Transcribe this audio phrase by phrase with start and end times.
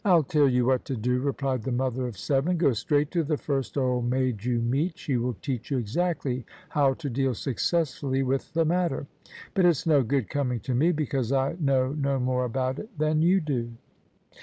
[0.03, 3.37] 111 tell you what to do," replied the mother of seven;" go straight to the
[3.37, 8.51] first old maid you meet; she will teach you exactly how to deal successfully with
[8.53, 9.05] the matter.
[9.53, 13.21] But it's no good coming to me, because I know no more about it than
[13.21, 13.73] you do."